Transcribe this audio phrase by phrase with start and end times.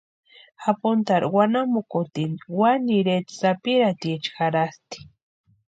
[0.63, 4.99] Japuntarhu wanamukutini wani ireta sapirhatiecha jarhasti.